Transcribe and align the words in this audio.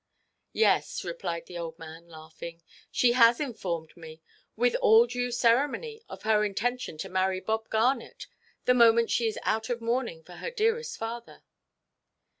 "Yes," 0.53 1.03
replied 1.05 1.45
the 1.45 1.59
old 1.59 1.77
man, 1.77 2.07
laughing, 2.07 2.63
"she 2.89 3.11
has 3.11 3.39
informed 3.39 3.95
me, 3.95 4.19
with 4.55 4.73
all 4.81 5.05
due 5.05 5.29
ceremony, 5.29 6.01
of 6.09 6.23
her 6.23 6.43
intention 6.43 6.97
to 6.97 7.07
marry 7.07 7.39
Bob 7.39 7.69
Garnet, 7.69 8.25
the 8.65 8.73
moment 8.73 9.11
she 9.11 9.27
is 9.27 9.37
out 9.43 9.69
of 9.69 9.79
mourning 9.79 10.23
for 10.23 10.37
her 10.37 10.49
dearest 10.49 10.97
father." 10.97 11.43